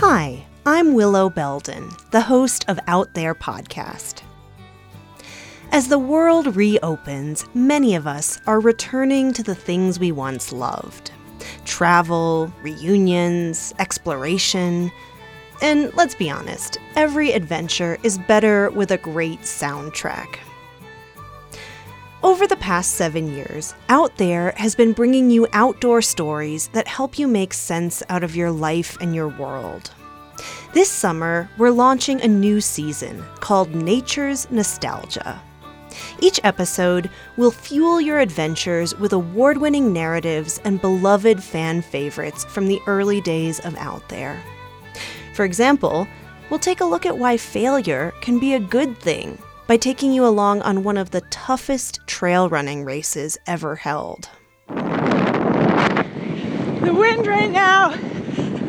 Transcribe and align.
Hi, 0.00 0.46
I'm 0.64 0.94
Willow 0.94 1.28
Belden, 1.28 1.90
the 2.12 2.20
host 2.20 2.64
of 2.68 2.78
Out 2.86 3.14
There 3.14 3.34
podcast. 3.34 4.22
As 5.72 5.88
the 5.88 5.98
world 5.98 6.54
reopens, 6.54 7.44
many 7.52 7.96
of 7.96 8.06
us 8.06 8.40
are 8.46 8.60
returning 8.60 9.32
to 9.32 9.42
the 9.42 9.56
things 9.56 9.98
we 9.98 10.12
once 10.12 10.52
loved 10.52 11.10
travel, 11.64 12.52
reunions, 12.62 13.74
exploration. 13.80 14.92
And 15.62 15.92
let's 15.96 16.14
be 16.14 16.30
honest, 16.30 16.78
every 16.94 17.32
adventure 17.32 17.98
is 18.04 18.18
better 18.18 18.70
with 18.70 18.92
a 18.92 18.98
great 18.98 19.40
soundtrack. 19.40 20.38
Over 22.38 22.46
the 22.46 22.56
past 22.58 22.92
seven 22.92 23.34
years, 23.34 23.74
Out 23.88 24.16
There 24.16 24.52
has 24.58 24.76
been 24.76 24.92
bringing 24.92 25.28
you 25.28 25.48
outdoor 25.52 26.00
stories 26.00 26.68
that 26.68 26.86
help 26.86 27.18
you 27.18 27.26
make 27.26 27.52
sense 27.52 28.00
out 28.08 28.22
of 28.22 28.36
your 28.36 28.52
life 28.52 28.96
and 29.00 29.12
your 29.12 29.26
world. 29.26 29.90
This 30.72 30.88
summer, 30.88 31.50
we're 31.58 31.72
launching 31.72 32.20
a 32.20 32.28
new 32.28 32.60
season 32.60 33.24
called 33.40 33.74
Nature's 33.74 34.48
Nostalgia. 34.52 35.42
Each 36.20 36.38
episode 36.44 37.10
will 37.36 37.50
fuel 37.50 38.00
your 38.00 38.20
adventures 38.20 38.94
with 38.94 39.12
award 39.12 39.58
winning 39.58 39.92
narratives 39.92 40.60
and 40.62 40.80
beloved 40.80 41.42
fan 41.42 41.82
favorites 41.82 42.44
from 42.44 42.68
the 42.68 42.78
early 42.86 43.20
days 43.20 43.58
of 43.58 43.74
Out 43.78 44.08
There. 44.08 44.40
For 45.34 45.44
example, 45.44 46.06
we'll 46.50 46.60
take 46.60 46.82
a 46.82 46.84
look 46.84 47.04
at 47.04 47.18
why 47.18 47.36
failure 47.36 48.12
can 48.20 48.38
be 48.38 48.54
a 48.54 48.60
good 48.60 48.96
thing 48.98 49.38
by 49.68 49.76
taking 49.76 50.12
you 50.12 50.26
along 50.26 50.62
on 50.62 50.82
one 50.82 50.96
of 50.96 51.10
the 51.10 51.20
toughest 51.30 52.00
trail 52.06 52.48
running 52.48 52.84
races 52.86 53.36
ever 53.46 53.76
held. 53.76 54.30
The 56.80 56.94
wind 56.96 57.26
right 57.26 57.50
now 57.50 57.92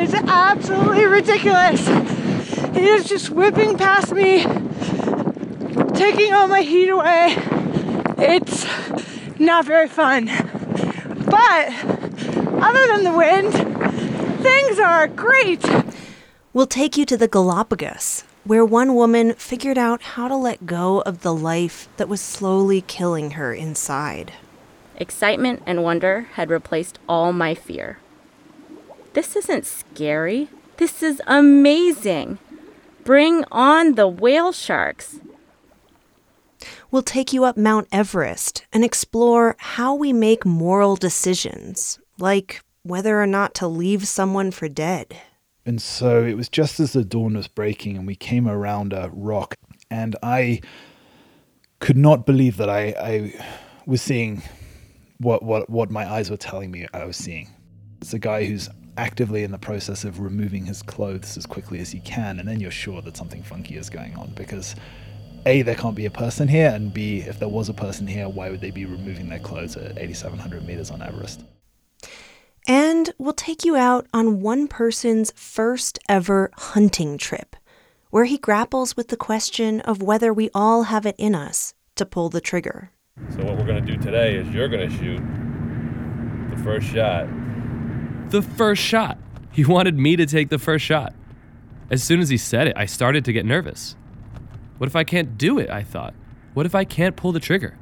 is 0.00 0.14
absolutely 0.14 1.04
ridiculous. 1.04 1.86
It 1.86 2.82
is 2.82 3.06
just 3.06 3.28
whipping 3.28 3.76
past 3.76 4.12
me, 4.12 4.44
taking 5.92 6.32
all 6.32 6.48
my 6.48 6.62
heat 6.62 6.88
away. 6.88 7.36
It's 8.16 8.66
not 9.38 9.66
very 9.66 9.88
fun. 9.88 10.26
But 11.26 11.72
other 12.62 12.86
than 12.86 13.04
the 13.04 13.12
wind, 13.14 13.52
things 14.42 14.78
are 14.78 15.08
great. 15.08 15.62
We'll 16.54 16.66
take 16.66 16.96
you 16.96 17.04
to 17.04 17.18
the 17.18 17.28
Galapagos, 17.28 18.24
where 18.46 18.64
one 18.64 18.94
woman 18.94 19.34
figured 19.34 19.76
out 19.76 20.00
how 20.02 20.28
to 20.28 20.36
let 20.36 20.66
go 20.66 21.00
of 21.00 21.22
the 21.22 21.34
life 21.34 21.88
that 21.96 22.08
was 22.08 22.20
slowly 22.20 22.80
killing 22.80 23.32
her 23.32 23.52
inside. 23.52 24.32
Excitement 24.96 25.60
and 25.66 25.82
wonder 25.82 26.28
had 26.34 26.48
replaced 26.48 27.00
all 27.08 27.32
my 27.32 27.54
fear. 27.54 27.98
This 29.14 29.34
isn't 29.34 29.66
scary. 29.66 30.48
This 30.76 31.02
is 31.02 31.20
amazing. 31.26 32.38
Bring 33.02 33.44
on 33.50 33.94
the 33.94 34.06
whale 34.06 34.52
sharks. 34.52 35.18
We'll 36.90 37.02
take 37.02 37.32
you 37.32 37.44
up 37.44 37.56
Mount 37.56 37.88
Everest 37.90 38.64
and 38.72 38.84
explore 38.84 39.56
how 39.58 39.94
we 39.94 40.12
make 40.12 40.46
moral 40.46 40.94
decisions, 40.94 41.98
like 42.18 42.62
whether 42.84 43.20
or 43.20 43.26
not 43.26 43.54
to 43.54 43.66
leave 43.66 44.06
someone 44.06 44.52
for 44.52 44.68
dead. 44.68 45.16
And 45.66 45.82
so 45.82 46.24
it 46.24 46.34
was 46.34 46.48
just 46.48 46.78
as 46.78 46.92
the 46.92 47.04
dawn 47.04 47.34
was 47.34 47.48
breaking 47.48 47.96
and 47.96 48.06
we 48.06 48.14
came 48.14 48.46
around 48.46 48.92
a 48.92 49.10
rock, 49.12 49.56
and 49.90 50.14
I 50.22 50.60
could 51.80 51.96
not 51.96 52.24
believe 52.24 52.56
that 52.58 52.70
I, 52.70 52.94
I 52.98 53.44
was 53.84 54.00
seeing 54.00 54.42
what, 55.18 55.42
what, 55.42 55.68
what 55.68 55.90
my 55.90 56.08
eyes 56.08 56.30
were 56.30 56.36
telling 56.36 56.70
me 56.70 56.86
I 56.94 57.04
was 57.04 57.16
seeing. 57.16 57.50
It's 58.00 58.14
a 58.14 58.18
guy 58.20 58.44
who's 58.44 58.68
actively 58.96 59.42
in 59.42 59.50
the 59.50 59.58
process 59.58 60.04
of 60.04 60.20
removing 60.20 60.66
his 60.66 60.82
clothes 60.82 61.36
as 61.36 61.46
quickly 61.46 61.80
as 61.80 61.90
he 61.90 61.98
can, 61.98 62.38
and 62.38 62.48
then 62.48 62.60
you're 62.60 62.70
sure 62.70 63.02
that 63.02 63.16
something 63.16 63.42
funky 63.42 63.76
is 63.76 63.90
going 63.90 64.14
on 64.14 64.32
because 64.36 64.76
A, 65.46 65.62
there 65.62 65.74
can't 65.74 65.96
be 65.96 66.06
a 66.06 66.10
person 66.10 66.46
here, 66.46 66.70
and 66.70 66.94
B, 66.94 67.22
if 67.22 67.40
there 67.40 67.48
was 67.48 67.68
a 67.68 67.74
person 67.74 68.06
here, 68.06 68.28
why 68.28 68.50
would 68.50 68.60
they 68.60 68.70
be 68.70 68.84
removing 68.84 69.28
their 69.28 69.40
clothes 69.40 69.76
at 69.76 69.98
8,700 69.98 70.64
meters 70.64 70.92
on 70.92 71.02
Everest? 71.02 71.42
And 72.66 73.12
we'll 73.18 73.32
take 73.32 73.64
you 73.64 73.76
out 73.76 74.06
on 74.12 74.40
one 74.40 74.68
person's 74.68 75.32
first 75.36 75.98
ever 76.08 76.50
hunting 76.54 77.18
trip, 77.18 77.56
where 78.10 78.24
he 78.24 78.38
grapples 78.38 78.96
with 78.96 79.08
the 79.08 79.16
question 79.16 79.80
of 79.82 80.02
whether 80.02 80.32
we 80.32 80.50
all 80.54 80.84
have 80.84 81.06
it 81.06 81.16
in 81.18 81.34
us 81.34 81.74
to 81.94 82.04
pull 82.04 82.28
the 82.28 82.40
trigger. 82.40 82.90
So, 83.30 83.44
what 83.44 83.56
we're 83.56 83.66
going 83.66 83.84
to 83.84 83.92
do 83.92 84.00
today 84.00 84.36
is 84.36 84.48
you're 84.48 84.68
going 84.68 84.88
to 84.88 84.96
shoot 84.96 85.22
the 86.50 86.62
first 86.62 86.86
shot 86.88 87.26
the 88.30 88.42
first 88.42 88.82
shot. 88.82 89.18
He 89.52 89.64
wanted 89.64 89.96
me 89.96 90.16
to 90.16 90.26
take 90.26 90.48
the 90.48 90.58
first 90.58 90.84
shot. 90.84 91.14
As 91.90 92.02
soon 92.02 92.20
as 92.20 92.28
he 92.28 92.36
said 92.36 92.66
it, 92.68 92.76
I 92.76 92.86
started 92.86 93.24
to 93.26 93.32
get 93.32 93.46
nervous. 93.46 93.96
What 94.78 94.88
if 94.88 94.96
I 94.96 95.04
can't 95.04 95.38
do 95.38 95.58
it? 95.58 95.70
I 95.70 95.82
thought. 95.82 96.14
What 96.54 96.66
if 96.66 96.74
I 96.74 96.84
can't 96.84 97.16
pull 97.16 97.32
the 97.32 97.40
trigger? 97.40 97.78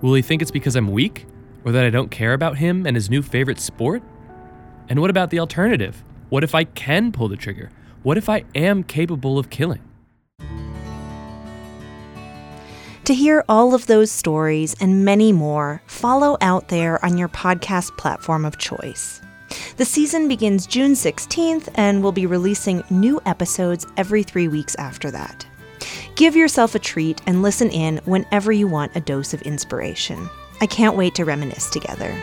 Will 0.00 0.14
he 0.14 0.22
think 0.22 0.42
it's 0.42 0.50
because 0.50 0.76
I'm 0.76 0.90
weak? 0.90 1.26
Or 1.64 1.72
that 1.72 1.84
I 1.84 1.90
don't 1.90 2.10
care 2.10 2.32
about 2.32 2.58
him 2.58 2.86
and 2.86 2.96
his 2.96 3.10
new 3.10 3.22
favorite 3.22 3.60
sport? 3.60 4.02
And 4.88 5.00
what 5.00 5.10
about 5.10 5.30
the 5.30 5.40
alternative? 5.40 6.02
What 6.30 6.44
if 6.44 6.54
I 6.54 6.64
can 6.64 7.12
pull 7.12 7.28
the 7.28 7.36
trigger? 7.36 7.70
What 8.02 8.16
if 8.16 8.28
I 8.28 8.44
am 8.54 8.82
capable 8.82 9.38
of 9.38 9.50
killing? 9.50 9.82
To 13.04 13.14
hear 13.14 13.44
all 13.48 13.74
of 13.74 13.86
those 13.86 14.10
stories 14.10 14.76
and 14.80 15.04
many 15.04 15.32
more, 15.32 15.82
follow 15.86 16.36
Out 16.40 16.68
There 16.68 17.04
on 17.04 17.18
your 17.18 17.28
podcast 17.28 17.96
platform 17.98 18.44
of 18.44 18.58
choice. 18.58 19.20
The 19.78 19.84
season 19.84 20.28
begins 20.28 20.66
June 20.66 20.92
16th 20.92 21.68
and 21.74 22.02
we'll 22.02 22.12
be 22.12 22.26
releasing 22.26 22.84
new 22.88 23.20
episodes 23.26 23.86
every 23.96 24.22
three 24.22 24.48
weeks 24.48 24.76
after 24.76 25.10
that. 25.10 25.46
Give 26.14 26.36
yourself 26.36 26.74
a 26.74 26.78
treat 26.78 27.20
and 27.26 27.42
listen 27.42 27.70
in 27.70 27.98
whenever 28.04 28.52
you 28.52 28.68
want 28.68 28.94
a 28.94 29.00
dose 29.00 29.34
of 29.34 29.42
inspiration. 29.42 30.28
I 30.62 30.66
can't 30.66 30.96
wait 30.96 31.14
to 31.14 31.24
reminisce 31.24 31.70
together. 31.70 32.14